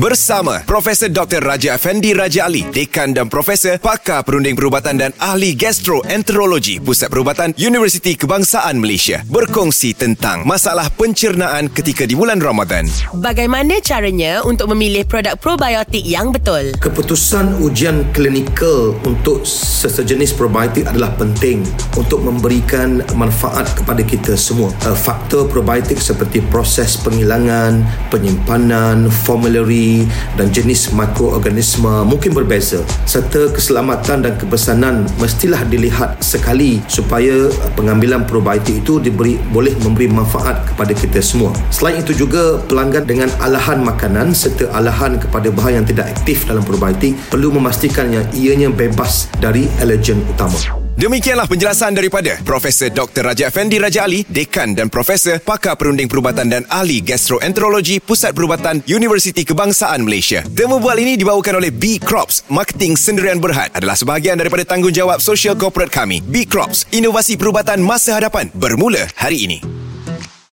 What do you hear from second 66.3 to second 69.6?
Crops, inovasi perubatan masa hadapan bermula hari